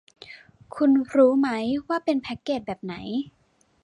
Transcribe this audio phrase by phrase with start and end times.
[0.75, 2.95] คุณรู้มั้ยว่าเป็นแพ็คเกจแบบไหน